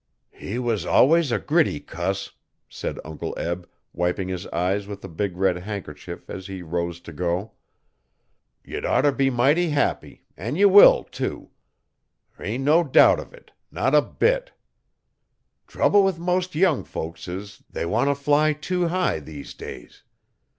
'He 0.31 0.57
was 0.57 0.83
alwuss 0.83 1.29
a 1.31 1.37
gritty 1.37 1.79
cuss,' 1.79 2.31
said 2.67 2.97
Uncle 3.05 3.35
Eb, 3.37 3.69
wiping 3.93 4.29
his 4.29 4.47
eyes 4.47 4.87
with 4.87 5.03
a 5.05 5.07
big 5.07 5.37
red 5.37 5.57
handkerchief 5.57 6.27
as 6.27 6.47
he 6.47 6.63
rose 6.63 6.99
to 7.01 7.13
go. 7.13 7.51
'Ye'd 8.65 8.83
oughter 8.83 9.11
be 9.11 9.29
mighty 9.29 9.69
happy 9.69 10.23
an' 10.35 10.55
ye 10.55 10.65
will, 10.65 11.03
too 11.03 11.51
their 12.35 12.47
am'no 12.47 12.83
doubt 12.83 13.19
uv 13.19 13.31
it 13.31 13.51
not 13.69 13.93
a 13.93 14.01
bit. 14.01 14.51
Trouble 15.67 16.03
with 16.03 16.17
most 16.17 16.55
young 16.55 16.83
folks 16.83 17.27
is 17.27 17.61
they 17.69 17.85
wan' 17.85 18.07
to 18.07 18.15
fly 18.15 18.53
tew 18.53 18.87
high, 18.87 19.19
these 19.19 19.53
days. 19.53 20.01